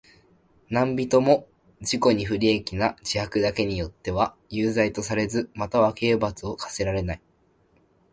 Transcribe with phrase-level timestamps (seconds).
[0.67, 1.47] 何人（なんびと）も
[1.79, 7.21] 自己に不利益な自白だけによっては有罪とされず、または刑罰を科せられない。